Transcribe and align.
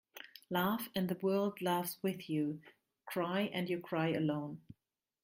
Laugh 0.49 0.89
and 0.95 1.09
the 1.09 1.19
world 1.21 1.61
laughs 1.61 1.99
with 2.01 2.27
you. 2.27 2.59
Cry 3.05 3.41
and 3.53 3.69
you 3.69 3.79
cry 3.79 4.07
alone. 4.09 4.59